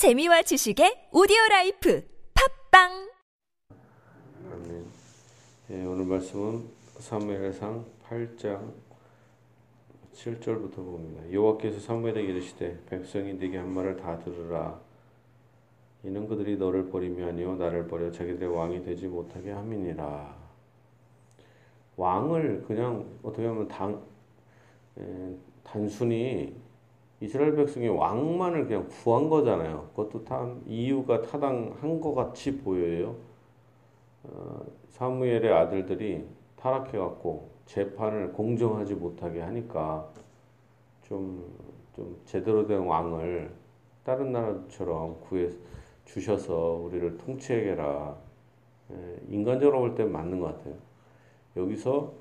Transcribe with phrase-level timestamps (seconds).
[0.00, 2.02] 재미와 지식의 오디오 라이프
[2.70, 3.10] 팟빵
[4.50, 4.86] 아멘.
[5.72, 8.72] 예, 오늘 말씀은 사무엘상 8장
[10.14, 11.30] 7절부터 봅니다.
[11.30, 14.80] 여호와께서 사무엘에게 이르시되 백성이 네게 한 말을 다 들으라.
[16.02, 20.34] 이는 그들이 너를 버림이 아니요 나를 버려 자기들의 왕이 되지 못하게 함이니라.
[21.98, 24.00] 왕을 그냥 어떻게 보면 단,
[24.98, 26.56] 에, 단순히
[27.20, 29.88] 이스라엘 백성이 왕만을 그냥 구한 거잖아요.
[29.94, 33.16] 그것도 참 이유가 타당한 것 같이 보여요.
[34.24, 40.08] 어, 사무엘의 아들들이 타락해갖고 재판을 공정하지 못하게 하니까
[41.02, 41.44] 좀,
[41.94, 43.52] 좀 제대로 된 왕을
[44.04, 45.48] 다른 나라처럼 구해
[46.04, 48.16] 주셔서 우리를 통치해라.
[48.92, 50.74] 예, 인간적으로 볼 때 맞는 것 같아요.
[51.56, 52.12] 여기서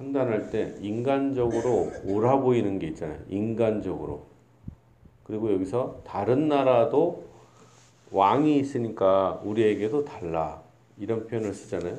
[0.00, 3.18] 판단할 때 인간적으로 옳아 보이는 게 있잖아요.
[3.28, 4.22] 인간적으로.
[5.24, 7.24] 그리고 여기서 다른 나라도
[8.10, 10.62] 왕이 있으니까 우리에게도 달라.
[10.98, 11.96] 이런 표현을 쓰잖아요.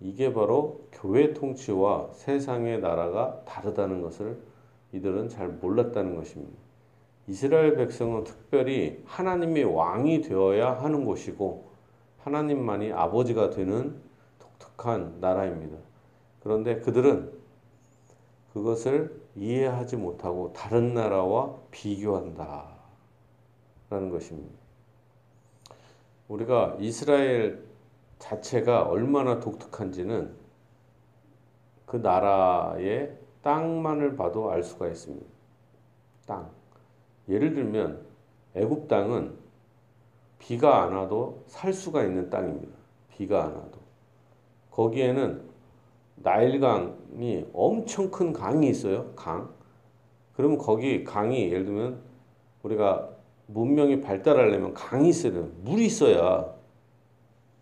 [0.00, 4.38] 이게 바로 교회 통치와 세상의 나라가 다르다는 것을
[4.92, 6.58] 이들은 잘 몰랐다는 것입니다.
[7.28, 11.68] 이스라엘 백성은 특별히 하나님의 왕이 되어야 하는 곳이고
[12.18, 13.94] 하나님만이 아버지가 되는
[14.38, 15.89] 독특한 나라입니다.
[16.42, 17.32] 그런데 그들은
[18.52, 22.66] 그것을 이해하지 못하고 다른 나라와 비교한다.
[23.88, 24.54] 라는 것입니다.
[26.28, 27.64] 우리가 이스라엘
[28.18, 30.34] 자체가 얼마나 독특한지는
[31.86, 35.26] 그 나라의 땅만을 봐도 알 수가 있습니다.
[36.26, 36.50] 땅.
[37.28, 38.06] 예를 들면
[38.54, 39.36] 애굽 땅은
[40.38, 42.76] 비가 안 와도 살 수가 있는 땅입니다.
[43.10, 43.78] 비가 안 와도.
[44.70, 45.49] 거기에는
[46.22, 49.12] 나일강이 엄청 큰 강이 있어요.
[49.16, 49.50] 강.
[50.34, 52.00] 그러면 거기 강이 예를 들면
[52.62, 53.10] 우리가
[53.46, 55.48] 문명이 발달하려면 강이 있어야 돼요.
[55.62, 56.54] 물이 있어야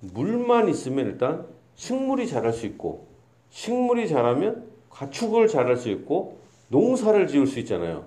[0.01, 3.07] 물만 있으면 일단 식물이 자랄 수 있고
[3.51, 8.05] 식물이 자라면 가축을 자랄 수 있고 농사를 지을 수 있잖아요.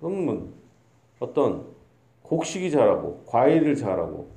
[0.00, 0.52] 그러면
[1.18, 1.66] 어떤
[2.22, 4.28] 곡식이 자라고 과일을 자라고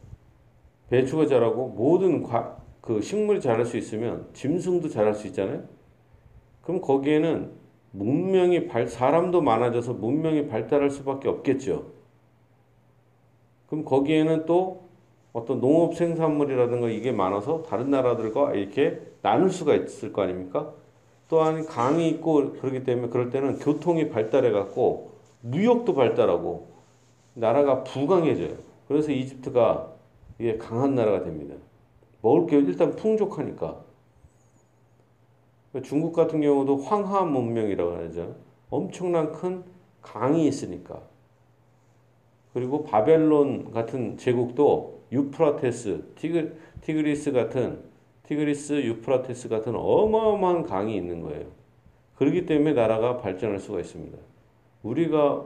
[0.90, 5.64] 배추가 자라고 모든 과, 그 식물이 자랄 수 있으면 짐승도 자랄 수 있잖아요.
[6.62, 7.52] 그럼 거기에는
[7.92, 11.88] 문명이 발, 사람도 많아져서 문명이 발달할 수밖에 없겠죠.
[13.68, 14.88] 그럼 거기에는 또
[15.34, 20.74] 어떤 농업 생산물이라든가 이게 많아서 다른 나라들과 이렇게 나눌 수가 있을 거 아닙니까?
[21.28, 25.12] 또한 강이 있고 그렇기 때문에 그럴 때는 교통이 발달해 갖고
[25.42, 26.70] 무역도 발달하고
[27.34, 28.56] 나라가 부강해져요.
[28.88, 29.92] 그래서 이집트가
[30.40, 31.56] 이게 강한 나라가 됩니다.
[32.28, 33.86] 먹을 게 일단 풍족하니까.
[35.84, 38.36] 중국 같은 경우도 황하 문명이라고 하죠.
[38.70, 39.64] 엄청난 큰
[40.02, 41.02] 강이 있으니까.
[42.54, 47.84] 그리고 바벨론 같은 제국도 유프라테스, 티그, 티그리스 같은
[48.24, 51.46] 티그리스, 유프라테스 같은 어마어마한 강이 있는 거예요.
[52.16, 54.18] 그렇기 때문에 나라가 발전할 수가 있습니다.
[54.84, 55.46] 우리가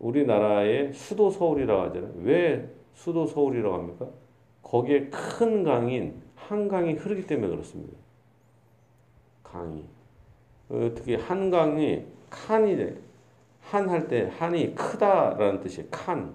[0.00, 2.12] 우리나라의 수도 서울이라고 하잖아요.
[2.22, 4.08] 왜 수도 서울이라고 합니까?
[4.70, 7.96] 거기에 큰 강인 한강이 흐르기 때문에 그렇습니다.
[9.42, 9.84] 강이.
[10.68, 12.94] 어, 특히 한강이 칸이
[13.62, 15.88] 한할 때 한이 크다라는 뜻이에요.
[15.90, 16.34] 칸.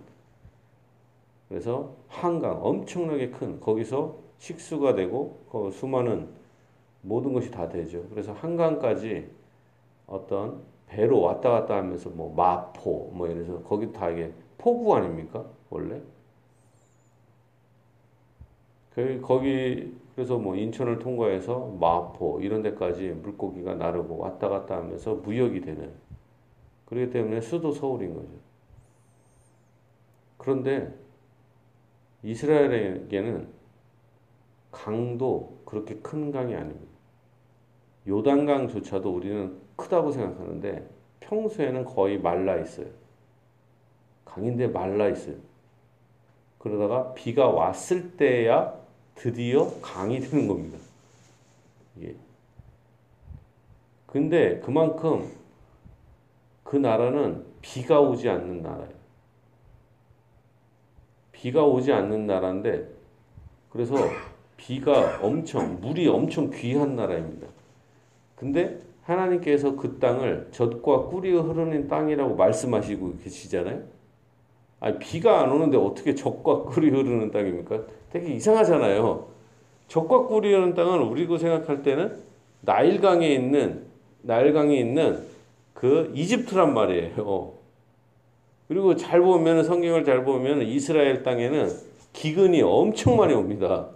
[1.48, 6.28] 그래서 한강 엄청나게 큰 거기서 식수가 되고 그 수많은
[7.02, 8.04] 모든 것이 다 되죠.
[8.10, 9.30] 그래서 한강까지
[10.08, 16.02] 어떤 배로 왔다 갔다 하면서 뭐 마포 뭐 이래서 거기 다 이게 포구 아닙니까 원래?
[18.96, 25.60] 그 거기 그래서 뭐 인천을 통과해서 마포 이런 데까지 물고기가 나르고 왔다 갔다 하면서 무역이
[25.60, 25.94] 되는
[26.86, 28.30] 그렇기 때문에 수도 서울인 거죠.
[30.38, 30.96] 그런데
[32.24, 33.50] 이스라엘에게는
[34.72, 36.94] 강도 그렇게 큰 강이 아닙니다.
[38.08, 40.90] 요단강조차도 우리는 크다고 생각하는데
[41.20, 42.88] 평소에는 거의 말라 있어요.
[44.24, 45.36] 강인데 말라 있어요.
[46.60, 48.85] 그러다가 비가 왔을 때야
[49.16, 50.78] 드디어 강이 되는 겁니다.
[51.98, 52.16] 이게.
[54.06, 55.30] 근데 그만큼
[56.64, 58.96] 그 나라는 비가 오지 않는 나라예요.
[61.32, 62.90] 비가 오지 않는 나라인데
[63.70, 63.96] 그래서
[64.58, 67.48] 비가 엄청 물이 엄청 귀한 나라입니다.
[68.36, 73.84] 근데 하나님께서 그 땅을 젖과 꿀이 흐르는 땅이라고 말씀하시고 계시잖아요.
[74.86, 77.80] 아니, 비가 안 오는데 어떻게 젖과 꿀이 흐르는 땅입니까?
[78.12, 79.26] 되게 이상하잖아요.
[79.88, 82.20] 젖과 꿀이 흐르는 땅은 우리가 생각할 때는
[82.62, 83.88] 나일강에 있는
[84.22, 85.26] 나일강에 있는
[85.74, 87.54] 그 이집트란 말이에요.
[88.68, 91.68] 그리고 잘 보면 성경을 잘 보면 이스라엘 땅에는
[92.14, 93.88] 기근이 엄청 많이 옵니다.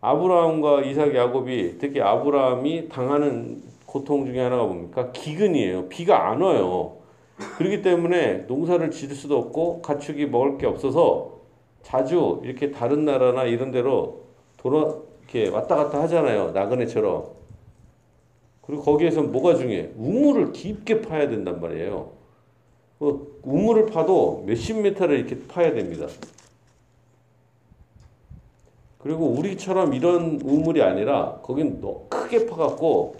[0.00, 5.12] 아브라함과 이삭, 야곱이 특히 아브라함이 당하는 고통 중에 하나가 뭡니까?
[5.12, 5.90] 기근이에요.
[5.90, 6.96] 비가 안 와요.
[7.36, 11.40] 그렇기 때문에 농사를 지을 수도 없고 가축이 먹을 게 없어서
[11.82, 14.24] 자주 이렇게 다른 나라나 이런 데로
[14.56, 16.52] 돌아 이렇게 왔다 갔다 하잖아요.
[16.52, 17.36] 나그네처럼.
[18.62, 19.90] 그리고 거기에서 뭐가 중요해?
[19.96, 22.10] 우물을 깊게 파야 된단 말이에요.
[22.98, 26.06] 그 우물을 파도 몇십 미터를 이렇게 파야 됩니다.
[28.98, 33.14] 그리고 우리처럼 이런 우물이 아니라 거긴 크게 파갖고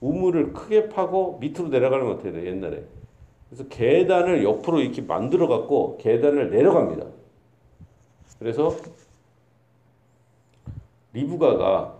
[0.00, 2.82] 우물을 크게 파고 밑으로 내려가는 것 같아요 옛날에.
[3.48, 7.06] 그래서 계단을 옆으로 이렇게 만들어 갖고 계단을 내려갑니다.
[8.38, 8.76] 그래서
[11.12, 11.94] 리브가가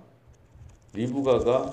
[0.95, 1.71] 리브가가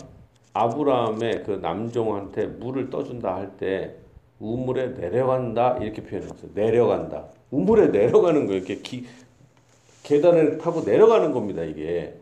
[0.54, 3.95] 아브라함의 그 남종한테 물을 떠준다 할 때
[4.39, 6.51] 우물에 내려간다 이렇게 표현했어요.
[6.54, 7.25] 내려간다.
[7.51, 8.57] 우물에 내려가는 거예요.
[8.57, 9.06] 이렇게 기,
[10.04, 11.63] 계단을 타고 내려가는 겁니다.
[11.63, 12.19] 이게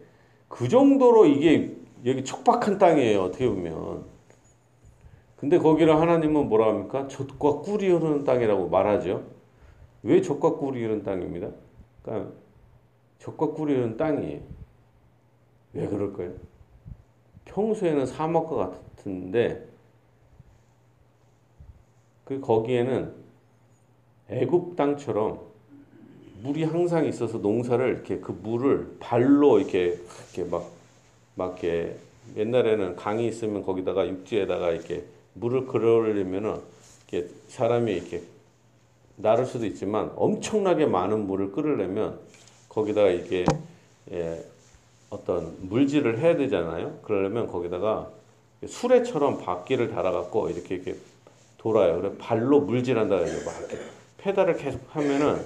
[0.47, 3.21] 그 정도로 이게 여기 척박한 땅이에요.
[3.21, 4.12] 어떻게 보면.
[5.43, 7.05] 근데 거기를 하나님은 뭐라 합니까?
[7.09, 9.25] 젖과 꿀이 흐르는 땅이라고 말하죠.
[10.01, 11.49] 왜 젖과 꿀이 흐르는 땅입니다?
[12.01, 12.31] 그러니까
[13.19, 14.39] 젖과 꿀이 흐르는 땅이에요.
[15.73, 16.31] 왜 그럴까요?
[17.43, 19.67] 평소에는 사막과 같은데
[22.23, 23.13] 그 거기에는
[24.29, 25.41] 애굽 땅처럼
[26.41, 30.71] 물이 항상 있어서 농사를 이렇게 그 물을 발로 이렇게 이렇게 막,
[31.35, 31.97] 막 이렇게
[32.37, 36.57] 옛날에는 강이 있으면 거기다가 육지에다가 이렇게 물을 끌어올리면은
[37.07, 38.23] 이렇게 사람이 이렇게
[39.15, 42.19] 나를 수도 있지만 엄청나게 많은 물을 끌으려면
[42.69, 43.45] 거기다가 이렇게
[44.11, 44.43] 예,
[45.09, 46.99] 어떤 물질을 해야 되잖아요.
[47.03, 48.09] 그러려면 거기다가
[48.65, 50.95] 수레처럼 바퀴를 달아갖고 이렇게 이렇게
[51.57, 52.01] 돌아요.
[52.01, 53.45] 그래 발로 물질한다 그러죠.
[53.45, 53.77] 막 이렇게
[54.17, 55.45] 페달을 계속 하면은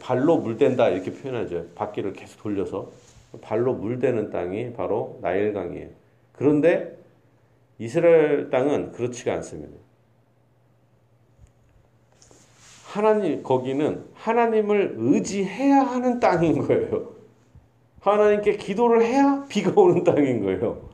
[0.00, 1.66] 발로 물댄다 이렇게 표현하죠.
[1.74, 2.90] 바퀴를 계속 돌려서
[3.40, 5.88] 발로 물대는 땅이 바로 나일강이에요.
[6.32, 6.99] 그런데
[7.80, 9.72] 이스라엘 땅은 그렇지가 않습니다.
[12.86, 17.08] 하나님 거기는 하나님을 의지해야 하는 땅인 거예요.
[18.00, 20.90] 하나님께 기도를 해야 비가 오는 땅인 거예요.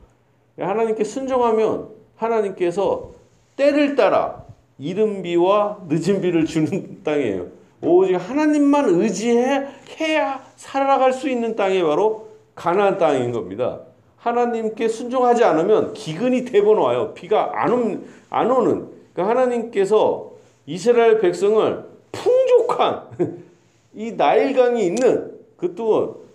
[0.59, 3.15] 하나님께 순종하면 하나님께서
[3.57, 4.45] 때를 따라
[4.79, 7.49] 이른 비와 늦은 비를 주는 땅이에요.
[7.83, 9.67] 오직 하나님만 의지해
[9.99, 13.86] 해야 살아갈 수 있는 땅이 바로 가나안 땅인 겁니다.
[14.27, 17.15] 하나님께 순종하지 않으면 기근이 대번 와요.
[17.15, 18.89] 비가 안, 오, 안 오는.
[19.13, 20.33] 그러니까 하나님께서
[20.67, 23.03] 이스라엘 백성을 풍족한
[23.95, 26.27] 이 나일강이 있는 그것도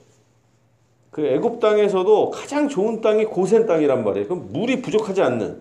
[1.12, 4.28] 그 애굽 땅에서도 가장 좋은 땅이 고센 땅이란 말이에요.
[4.30, 5.60] 그럼 물이 부족하지 않는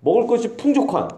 [0.00, 1.08] 먹을 것이 풍족한.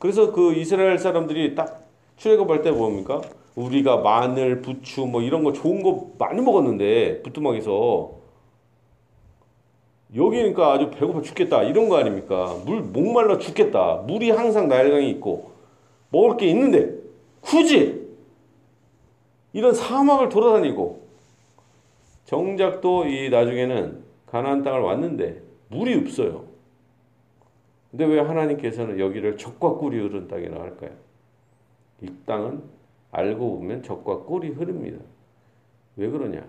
[0.00, 1.82] 그래서 그 이스라엘 사람들이 딱
[2.18, 3.22] 출애굽할 때 뭡니까?
[3.54, 8.23] 우리가 마늘, 부추 뭐 이런 거 좋은 거 많이 먹었는데 부뚜막에서
[10.14, 12.56] 여기니까 아주 배고파 죽겠다 이런 거 아닙니까?
[12.64, 14.04] 물 목말라 죽겠다.
[14.06, 15.50] 물이 항상 나일강이 있고
[16.10, 16.94] 먹을 게 있는데
[17.40, 18.04] 굳이
[19.52, 21.04] 이런 사막을 돌아다니고
[22.24, 26.44] 정작 또 이 나중에는 가나안 땅을 왔는데 물이 없어요.
[27.90, 30.90] 근데 왜 하나님께서는 여기를 적과 꿀이 흐른 땅이라고 할까요?
[32.02, 32.62] 이 땅은
[33.12, 34.98] 알고 보면 적과 꿀이 흐릅니다.
[35.96, 36.44] 왜 그러냐?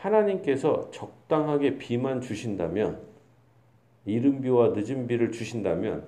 [0.00, 3.00] 하나님께서 적당하게 비만 주신다면
[4.06, 6.04] 이른 비와 늦은 비를 주신다면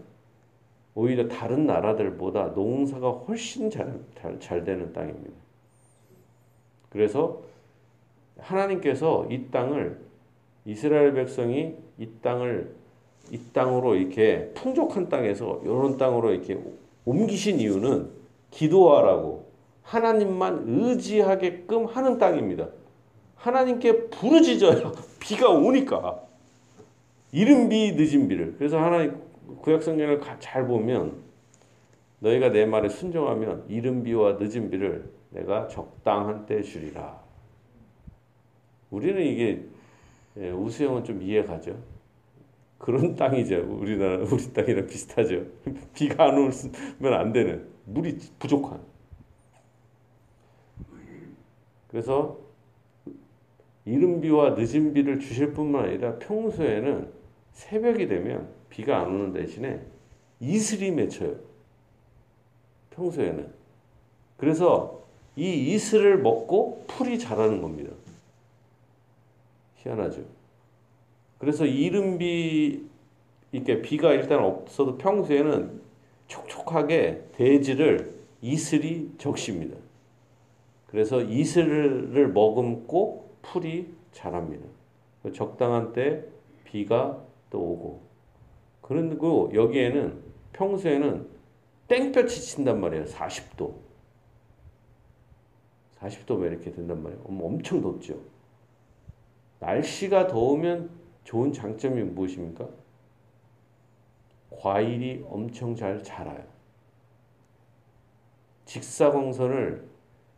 [0.94, 5.34] 오히려 다른 나라들보다 농사가 훨씬 잘, 잘, 잘 되는 땅입니다.
[6.90, 7.42] 그래서
[8.38, 9.98] 하나님께서 이 땅을
[10.64, 12.74] 이스라엘 백성이 이 땅을
[13.30, 16.58] 이 땅으로 이렇게 풍족한 땅에서 이런 땅으로 이렇게
[17.04, 18.10] 옮기신 이유는
[18.50, 19.46] 기도하라고
[19.82, 22.68] 하나님만 의지하게끔 하는 땅입니다.
[23.42, 26.22] 하나님께 부르짖어야 비가 오니까
[27.32, 29.20] 이른 비 늦은 비를 그래서 하나님
[29.60, 31.20] 구약 성경을 잘 보면
[32.20, 37.20] 너희가 내 말에 순종하면 이른 비와 늦은 비를 내가 적당한 때 주리라.
[38.90, 39.64] 우리는 이게
[40.36, 41.76] 예, 우수형은 좀 이해가죠.
[42.78, 43.66] 그런 땅이죠.
[43.80, 45.42] 우리나라 우리 땅이랑 비슷하죠.
[45.94, 48.80] 비가 안 오면 안 되는 물이 부족한.
[51.88, 52.41] 그래서
[53.84, 57.08] 이른 비와 늦은 비를 주실 뿐만 아니라 평소에는
[57.52, 59.80] 새벽이 되면 비가 안 오는 대신에
[60.40, 61.36] 이슬이 맺혀요.
[62.90, 63.48] 평소에는.
[64.36, 65.02] 그래서
[65.36, 67.92] 이 이슬을 먹고 풀이 자라는 겁니다.
[69.76, 70.22] 희한하죠.
[71.38, 72.84] 그래서 이른 비
[73.50, 75.80] 이렇게 비가 일단 없어도 평소에는
[76.28, 79.76] 촉촉하게 대지를 이슬이 적십니다.
[80.86, 84.66] 그래서 이슬을 머금고 풀이 자랍니다.
[85.34, 86.24] 적당한 때
[86.64, 88.02] 비가 또 오고.
[88.80, 90.22] 그리고 여기에는
[90.52, 91.28] 평소에는
[91.88, 93.04] 땡볕이 친단 말이에요.
[93.04, 93.74] 40도.
[96.00, 97.22] 40도면 이렇게 된단 말이에요.
[97.24, 98.18] 엄청 덥죠.
[99.60, 100.90] 날씨가 더우면
[101.24, 102.68] 좋은 장점이 무엇입니까?
[104.50, 106.44] 과일이 엄청 잘 자라요.
[108.64, 109.88] 직사광선을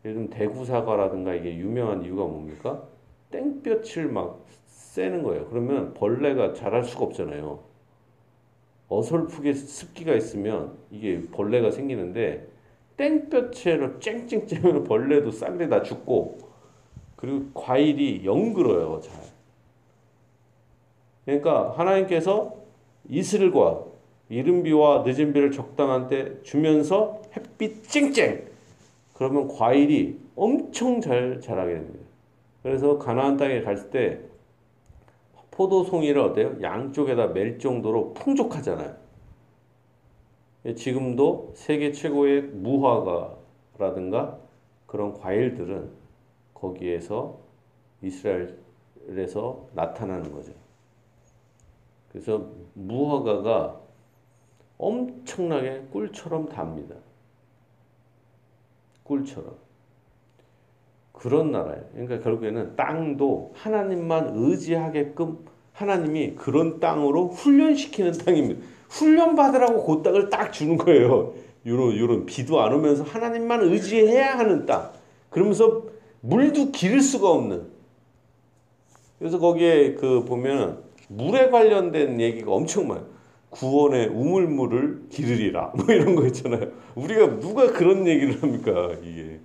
[0.04, 2.86] 예를 들면 대구 사과라든가 이게 유명한 이유가 뭡니까?
[3.34, 5.48] 땡볕을 막 쐬는 거예요.
[5.48, 7.58] 그러면 벌레가 자랄 수가 없잖아요.
[8.88, 12.46] 어설프게 습기가 있으면 이게 벌레가 생기는데
[12.96, 16.38] 땡볕으로 쨍쨍 쬐면 벌레도 싹리 다 죽고
[17.16, 19.20] 그리고 과일이 영글어요 잘.
[21.24, 22.54] 그러니까 하나님께서
[23.08, 23.84] 이슬과
[24.28, 28.46] 이른 비와 늦은 비를 적당한 때 주면서 햇빛 쨍쨍
[29.14, 32.13] 그러면 과일이 엄청 잘 자라게 됩니다.
[32.64, 34.20] 그래서 가나안 땅에 갈 때
[35.50, 36.56] 포도 송이를 어때요?
[36.62, 38.96] 양쪽에다 멜 정도로 풍족하잖아요.
[40.74, 44.38] 지금도 세계 최고의 무화과라든가
[44.86, 45.92] 그런 과일들은
[46.54, 47.38] 거기에서
[48.02, 50.52] 이스라엘에서 나타나는 거죠.
[52.10, 53.80] 그래서 무화과가
[54.78, 56.96] 엄청나게 꿀처럼 답니다.
[59.04, 59.63] 꿀처럼.
[61.14, 61.84] 그런 나라예요.
[61.92, 65.38] 그러니까 결국에는 땅도 하나님만 의지하게끔
[65.72, 68.60] 하나님이 그런 땅으로 훈련시키는 땅입니다.
[68.90, 71.32] 훈련 받으라고 그 땅을 딱 주는 거예요.
[71.66, 74.90] 요런 요런 비도 안 오면서 하나님만 의지해야 하는 땅.
[75.30, 75.84] 그러면서
[76.20, 77.68] 물도 기를 수가 없는.
[79.18, 83.06] 그래서 거기에 그 보면 물에 관련된 얘기가 엄청 많아요.
[83.50, 85.72] 구원의 우물물을 기르리라.
[85.76, 86.70] 뭐 이런 거 있잖아요.
[86.96, 88.90] 우리가 누가 그런 얘기를 합니까?
[89.02, 89.40] 이게.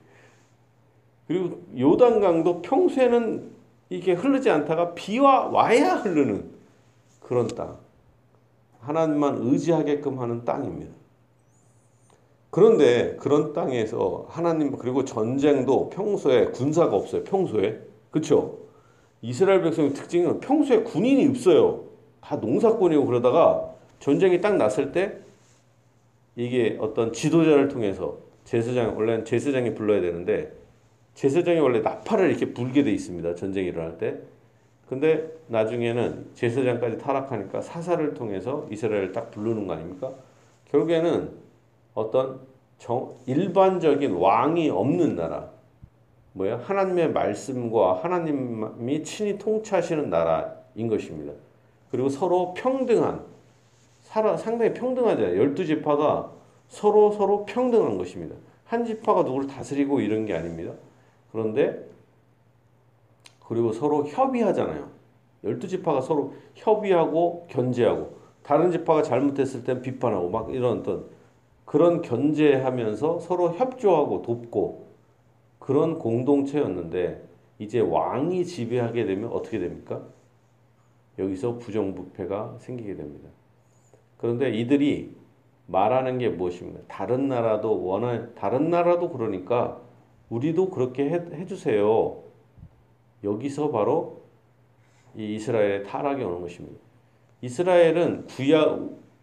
[1.30, 3.52] 그리고 요단강도 평소에는
[3.92, 6.50] 이게 흐르지 않다가 비와 와야 흐르는
[7.20, 7.78] 그런 땅.
[8.80, 10.92] 하나님만 의지하게끔 하는 땅입니다.
[12.50, 17.24] 그런데 그런 땅에서 하나님 그리고 전쟁도 평소에 군사가 없어요.
[17.26, 17.80] 평소에.
[18.10, 18.58] 그렇죠?
[19.22, 21.84] 이스라엘 백성의 특징은 평소에 군인이 없어요.
[22.22, 23.70] 다 농사꾼이고 그러다가
[24.00, 25.20] 전쟁이 딱 났을 때
[26.36, 30.58] 이게 어떤 지도자를 통해서 제사장 원래는 제사장이 불러야 되는데
[31.20, 33.36] 제사장이 원래 나팔을 이렇게 불게 돼 있습니다.
[33.36, 34.18] 전쟁이 일어날 때.
[34.88, 40.14] 근데 나중에는 제사장까지 타락하니까 사사를 통해서 이스라엘을 딱 부르는 거 아닙니까?
[40.72, 41.30] 결국에는
[41.94, 42.40] 어떤
[42.78, 45.50] 정, 일반적인 왕이 없는 나라,
[46.32, 46.60] 뭐야?
[46.60, 51.34] 하나님의 말씀과 하나님이 친히 통치하시는 나라인 것입니다.
[51.92, 53.26] 그리고 서로 평등한,
[54.00, 55.38] 살아, 상당히 평등하잖아요.
[55.38, 56.32] 열두 지파가
[56.70, 58.38] 서로 서로 평등한 것입니다.
[58.64, 60.72] 한 지파가 누구를 다스리고 이런 게 아닙니다.
[61.32, 61.88] 그런데
[63.48, 64.88] 그리고 서로 협의하잖아요.
[65.44, 71.06] 열두 지파가 서로 협의하고 견제하고 다른 지파가 잘못했을 땐 비판하고 막 이런 어떤
[71.66, 74.88] 그런 견제하면서 서로 협조하고 돕고
[75.60, 77.24] 그런 공동체였는데
[77.60, 80.02] 이제 왕이 지배하게 되면 어떻게 됩니까?
[81.20, 83.30] 여기서 부정부패가 생기게 됩니다.
[84.18, 85.16] 그런데 이들이
[85.68, 86.80] 말하는 게 무엇입니까?
[86.88, 89.82] 다른 나라도 원하 다른 나라도 그러니까
[90.30, 92.24] 우리도 그렇게 해, 해주세요.
[93.24, 94.22] 여기서 바로
[95.16, 96.78] 이 이스라엘의 타락이 오는 것입니다.
[97.42, 98.80] 이스라엘은 구약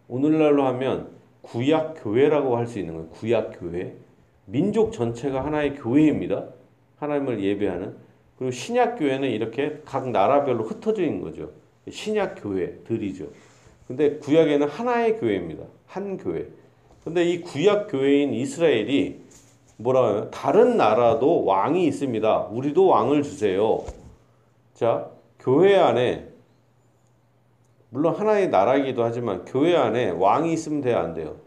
[0.07, 1.09] 오늘날로 하면
[1.41, 3.09] 구약 교회라고 할 수 있는 거예요.
[3.09, 3.95] 구약 교회.
[4.45, 6.47] 민족 전체가 하나의 교회입니다.
[6.97, 7.95] 하나님을 예배하는.
[8.37, 11.51] 그리고 신약 교회는 이렇게 각 나라별로 흩어져 있는 거죠.
[11.89, 13.27] 신약 교회들이죠.
[13.87, 15.63] 근데 구약에는 하나의 교회입니다.
[15.85, 16.47] 한 교회.
[17.03, 19.21] 근데 이 구약 교회인 이스라엘이
[19.77, 22.47] 뭐라 하면 다른 나라도 왕이 있습니다.
[22.51, 23.83] 우리도 왕을 주세요.
[24.73, 26.27] 자, 교회 안에
[27.89, 31.37] 물론 하나의 나라이기도 하지만 교회 안에 왕이 있으면 돼야 안 돼요.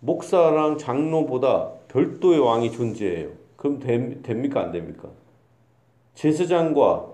[0.00, 3.30] 목사랑 장로보다 별도의 왕이 존재해요.
[3.56, 5.08] 그럼 됨, 됩니까 안 됩니까?
[6.14, 7.06] 제사장과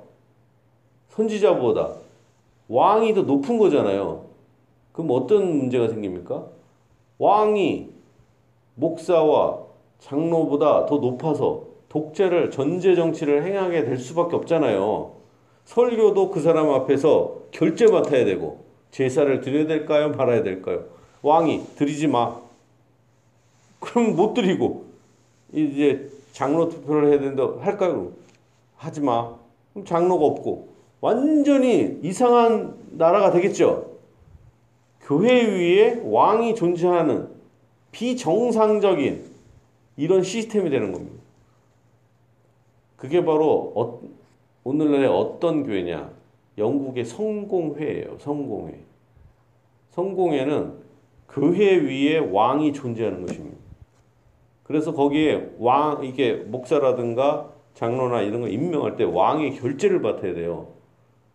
[1.10, 1.94] 선지자보다
[2.68, 4.24] 왕이 더 높은 거잖아요.
[4.92, 6.46] 그럼 어떤 문제가 생깁니까?
[7.18, 7.87] 왕이
[8.78, 9.58] 목사와
[9.98, 15.12] 장로보다 더 높아서 독재를 전제 정치를 행하게 될 수밖에 없잖아요.
[15.64, 20.10] 설교도 그 사람 앞에서 결제 맡아야 되고 제사를 드려야 될까요?
[20.10, 20.84] 말아야 될까요?
[21.22, 22.36] 왕이 드리지 마.
[23.80, 24.84] 그럼 못 드리고
[25.52, 28.12] 이제 장로 투표를 해야 된다 할까요?
[28.76, 29.34] 하지 마.
[29.72, 30.68] 그럼 장로가 없고
[31.00, 33.88] 완전히 이상한 나라가 되겠죠.
[35.02, 37.37] 교회 위에 왕이 존재하는
[37.92, 39.24] 비정상적인
[39.96, 41.16] 이런 시스템이 되는 겁니다.
[42.96, 44.00] 그게 바로 어,
[44.64, 46.10] 오늘날의 어떤 교회냐?
[46.58, 48.18] 영국의 성공회예요.
[48.18, 48.78] 성공회.
[49.90, 50.74] 성공회는
[51.28, 53.56] 교회 위에 왕이 존재하는 것입니다.
[54.64, 60.68] 그래서 거기에 왕 이게 목사라든가 장로나 이런 거 임명할 때 왕의 결재를 받아야 돼요.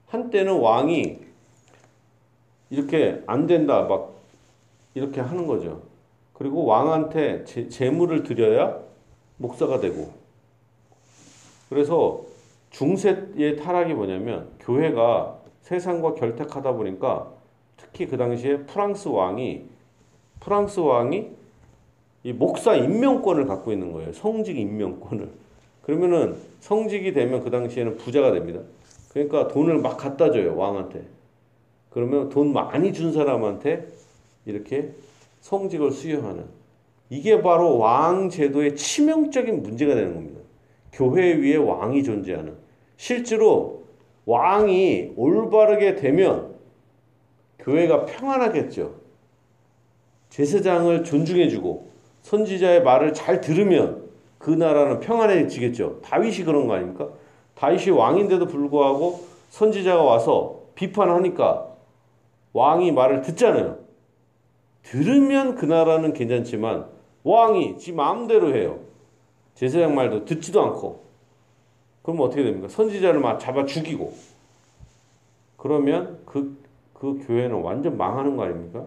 [0.08, 1.20] 한때는 왕이
[2.70, 4.14] 이렇게 안 된다 막
[4.94, 5.82] 이렇게 하는 거죠.
[6.34, 8.80] 그리고 왕한테 제, 재물을 드려야
[9.38, 10.12] 목사가 되고.
[11.70, 12.22] 그래서
[12.72, 17.32] 중세의 타락이 뭐냐면 교회가 세상과 결탁하다 보니까
[17.78, 19.64] 특히 그 당시에 프랑스 왕이
[20.40, 21.30] 프랑스 왕이
[22.24, 24.14] 이 목사 임명권을 갖고 있는 거예요.
[24.14, 25.30] 성직 임명권을.
[25.84, 28.62] 그러면은 성직이 되면 그 당시에는 부자가 됩니다.
[29.12, 31.04] 그러니까 돈을 막 갖다 줘요, 왕한테.
[31.90, 33.88] 그러면 돈 많이 준 사람한테
[34.46, 34.94] 이렇게
[35.44, 36.46] 성직을 수여하는
[37.10, 40.40] 이게 바로 왕 제도의 치명적인 문제가 되는 겁니다.
[40.94, 42.56] 교회 위에 왕이 존재하는
[42.96, 43.84] 실제로
[44.26, 46.56] 왕이 올바르게 되면
[47.60, 48.96] 교회가 평안하겠죠.
[50.30, 56.00] 제사장을 존중해주고 선지자의 말을 잘 들으면 그 나라는 평안해지겠죠.
[56.04, 57.10] 다윗이 그런 거 아닙니까?
[57.56, 61.68] 다윗이 왕인데도 불구하고 선지자가 와서 비판하니까
[62.54, 63.83] 왕이 말을 듣잖아요.
[64.84, 66.88] 들으면 그 나라는 괜찮지만
[67.24, 68.80] 왕이 지 마음대로 해요.
[69.56, 71.04] 제사장 말도 듣지도 않고.
[72.02, 72.68] 그럼 어떻게 됩니까?
[72.68, 74.14] 선지자를 막 잡아 죽이고.
[75.58, 76.58] 그러면 그,
[76.94, 78.86] 그 교회는 완전 망하는 거 아닙니까?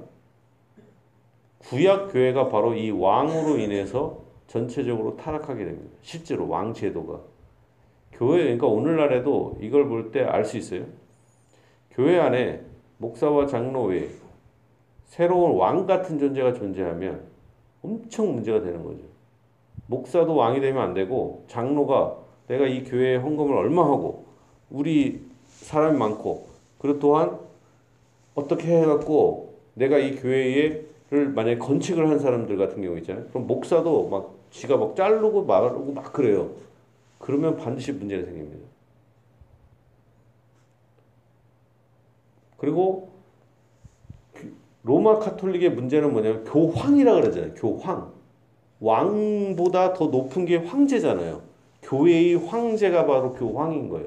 [1.61, 5.97] 구약 교회가 바로 이 왕으로 인해서 전체적으로 타락하게 됩니다.
[6.03, 7.21] 실제로 왕 제도가.
[8.13, 10.85] 교회, 그러니까 오늘날에도 이걸 볼 때 알 수 있어요.
[11.91, 12.61] 교회 안에
[12.99, 14.09] 목사와 장로 외에
[15.07, 17.23] 새로운 왕 같은 존재가 존재하면
[17.83, 19.01] 엄청 문제가 되는 거죠.
[19.87, 22.17] 목사도 왕이 되면 안 되고 장로가
[22.49, 24.27] 내가 이 교회에 헌금을 얼마 하고
[24.71, 27.39] 우리 사람이 많고 그리고 또한
[28.35, 33.27] 어떻게 해갖고 내가 이 교회를 만약에 건축을 한 사람들 같은 경우 있잖아요.
[33.29, 36.51] 그럼 목사도 막 지가 막 자르고 말하고 막 그래요.
[37.19, 38.67] 그러면 반드시 문제가 생깁니다.
[42.57, 43.16] 그리고
[44.87, 47.55] 로마 카톨릭의 문제는 뭐냐면 교황이라 그러잖아요.
[47.55, 48.13] 교황.
[48.79, 51.43] 왕보다 더 높은 게 황제잖아요.
[51.83, 54.07] 교회의 황제가 바로 교황인 거예요.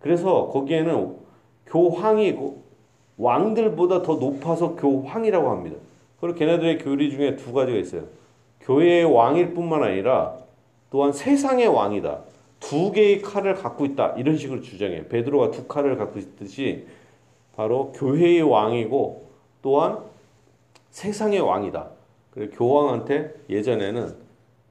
[0.00, 1.14] 그래서 거기에는
[1.66, 2.36] 교황이
[3.18, 5.76] 왕들보다 더 높아서 교황이라고 합니다.
[6.20, 8.02] 그리고 걔네들의 교리 중에 두 가지가 있어요.
[8.62, 10.34] 교회의 왕일 뿐만 아니라
[10.90, 12.18] 또한 세상의 왕이다.
[12.58, 14.14] 두 개의 칼을 갖고 있다.
[14.16, 15.04] 이런 식으로 주장해요.
[15.04, 16.86] 베드로가 두 칼을 갖고 있듯이
[17.54, 19.29] 바로 교회의 왕이고
[19.62, 19.98] 또한
[20.90, 21.88] 세상의 왕이다.
[22.30, 24.14] 그리고 교황한테 예전에는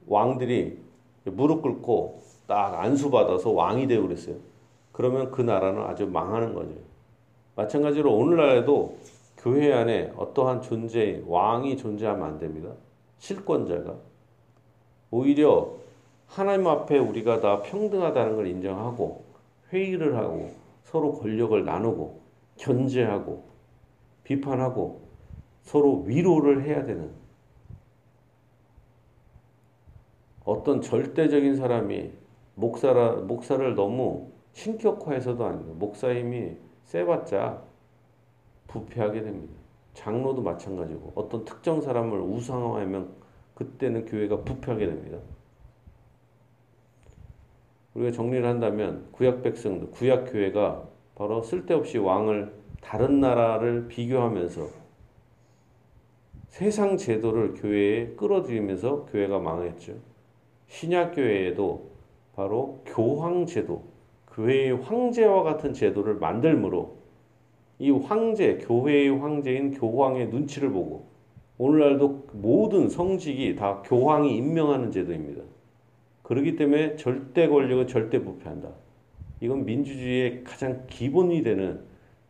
[0.06, 0.78] 왕들이
[1.24, 4.36] 무릎 꿇고 딱 안수받아서 왕이 되고 그랬어요.
[4.92, 6.74] 그러면 그 나라는 아주 망하는 거죠.
[7.54, 8.96] 마찬가지로 오늘날에도
[9.38, 12.70] 교회 안에 어떠한 존재, 왕이 존재하면 안 됩니다.
[13.18, 13.94] 실권자가.
[15.10, 15.70] 오히려
[16.26, 19.24] 하나님 앞에 우리가 다 평등하다는 걸 인정하고
[19.72, 20.50] 회의를 하고
[20.84, 22.20] 서로 권력을 나누고
[22.56, 23.49] 견제하고
[24.30, 25.08] 비판하고
[25.62, 27.10] 서로 위로를 해야 되는
[30.44, 32.12] 어떤 절대적인 사람이
[32.54, 37.62] 목사라, 목사를 너무 신격화해서도 아니고 목사 힘이 세봤자
[38.68, 39.52] 부패하게 됩니다.
[39.94, 43.10] 장로도 마찬가지고 어떤 특정 사람을 우상화하면
[43.56, 45.18] 그때는 교회가 부패하게 됩니다.
[47.94, 54.68] 우리가 정리를 한다면 구약 백성들, 구약 교회가 바로 쓸데없이 왕을 다른 나라를 비교하면서
[56.48, 59.94] 세상 제도를 교회에 끌어들이면서 교회가 망했죠.
[60.66, 61.90] 신약 교회에도
[62.34, 63.84] 바로 교황 제도,
[64.32, 66.96] 교회의 황제와 같은 제도를 만들므로
[67.78, 71.06] 이 황제, 교회의 황제인 교황의 눈치를 보고
[71.58, 75.42] 오늘날도 모든 성직이 다 교황이 임명하는 제도입니다.
[76.22, 78.70] 그렇기 때문에 절대 권력은 절대 부패한다.
[79.40, 81.80] 이건 민주주의의 가장 기본이 되는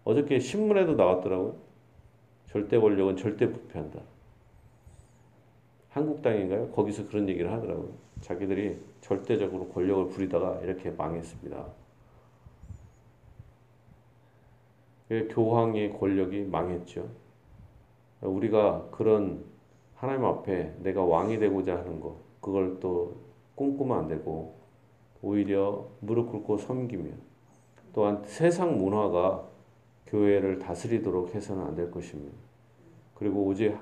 [0.05, 1.57] 어저께 신문에도 나왔더라고요.
[2.47, 4.01] 절대 권력은 절대 부패한다.
[5.91, 6.71] 한국당인가요?
[6.71, 7.93] 거기서 그런 얘기를 하더라고요.
[8.21, 11.67] 자기들이 절대적으로 권력을 부리다가 이렇게 망했습니다.
[15.31, 17.09] 교황의 권력이 망했죠.
[18.21, 19.45] 우리가 그런
[19.97, 23.17] 하나님 앞에 내가 왕이 되고자 하는 것, 그걸 또
[23.57, 24.55] 꿈꾸면 안 되고,
[25.21, 27.11] 오히려 무릎 꿇고 섬기며,
[27.93, 29.45] 또한 세상 문화가
[30.07, 32.37] 교회를 다스리도록 해서는 안 될 것입니다.
[33.15, 33.77] 그리고 오직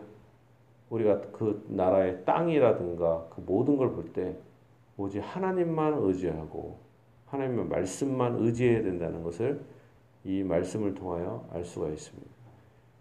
[0.90, 4.36] 우리가 그 나라의 땅이라든가 그 모든 걸 볼 때
[4.96, 6.78] 오직 하나님만 의지하고
[7.26, 9.60] 하나님의 말씀만 의지해야 된다는 것을
[10.24, 12.28] 이 말씀을 통하여 알 수가 있습니다.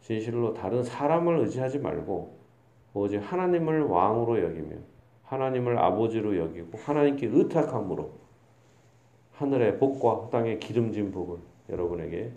[0.01, 2.37] 진실로 다른 사람을 의지하지 말고
[2.93, 4.75] 오직 하나님을 왕으로 여기며
[5.23, 8.11] 하나님을 아버지로 여기고 하나님께 의탁함으로
[9.33, 12.31] 하늘의 복과 땅의 기름진 복을 여러분에게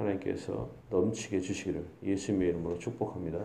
[0.00, 3.38] 하나님께서 넘치게 주시기를 예수님의 이름으로 축복합니다.